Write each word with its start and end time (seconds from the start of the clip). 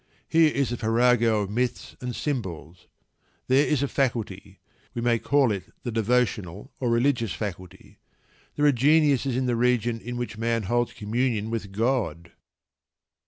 Here 0.27 0.51
is 0.51 0.71
a 0.71 0.77
farrago 0.77 1.41
of 1.43 1.51
myths 1.51 1.95
and 2.01 2.15
symbols. 2.15 2.87
"There 3.45 3.63
is 3.67 3.83
a 3.83 3.87
faculty 3.87 4.59
we 4.95 5.01
may 5.03 5.19
call 5.19 5.51
it 5.51 5.65
the 5.83 5.91
devotional 5.91 6.71
or 6.79 6.89
religious 6.89 7.33
faculty 7.33 7.99
there 8.55 8.65
are 8.65 8.71
geniuses 8.71 9.37
in 9.37 9.45
the 9.45 9.55
region 9.55 10.01
in 10.01 10.17
which 10.17 10.39
man 10.39 10.63
holds 10.63 10.93
communion 10.93 11.51
with 11.51 11.71
God"! 11.71 12.31